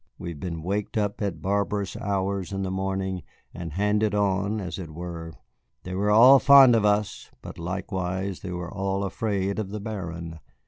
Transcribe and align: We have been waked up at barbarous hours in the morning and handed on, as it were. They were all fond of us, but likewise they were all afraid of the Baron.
We 0.17 0.29
have 0.29 0.39
been 0.39 0.63
waked 0.63 0.97
up 0.97 1.21
at 1.21 1.43
barbarous 1.43 1.95
hours 1.95 2.51
in 2.51 2.63
the 2.63 2.71
morning 2.71 3.21
and 3.53 3.73
handed 3.73 4.15
on, 4.15 4.59
as 4.59 4.79
it 4.79 4.89
were. 4.89 5.31
They 5.83 5.93
were 5.93 6.09
all 6.09 6.39
fond 6.39 6.75
of 6.75 6.83
us, 6.83 7.29
but 7.43 7.59
likewise 7.59 8.39
they 8.39 8.51
were 8.51 8.73
all 8.73 9.03
afraid 9.03 9.59
of 9.59 9.69
the 9.69 9.79
Baron. 9.79 10.39